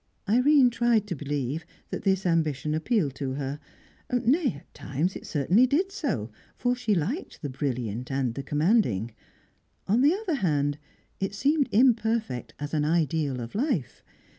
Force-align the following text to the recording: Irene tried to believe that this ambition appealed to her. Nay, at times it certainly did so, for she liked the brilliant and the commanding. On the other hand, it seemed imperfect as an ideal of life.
Irene 0.27 0.71
tried 0.71 1.05
to 1.05 1.15
believe 1.15 1.63
that 1.91 2.01
this 2.01 2.25
ambition 2.25 2.73
appealed 2.73 3.13
to 3.17 3.33
her. 3.33 3.59
Nay, 4.11 4.53
at 4.55 4.73
times 4.73 5.15
it 5.15 5.27
certainly 5.27 5.67
did 5.67 5.91
so, 5.91 6.31
for 6.57 6.75
she 6.75 6.95
liked 6.95 7.43
the 7.43 7.51
brilliant 7.51 8.09
and 8.09 8.33
the 8.33 8.41
commanding. 8.41 9.11
On 9.87 10.01
the 10.01 10.15
other 10.15 10.39
hand, 10.41 10.79
it 11.19 11.35
seemed 11.35 11.69
imperfect 11.71 12.55
as 12.57 12.73
an 12.73 12.83
ideal 12.83 13.39
of 13.39 13.53
life. 13.53 14.01